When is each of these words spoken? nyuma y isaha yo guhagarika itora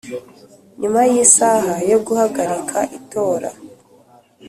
nyuma 0.79 0.99
y 1.11 1.15
isaha 1.23 1.73
yo 1.91 1.97
guhagarika 2.05 2.77
itora 2.97 3.49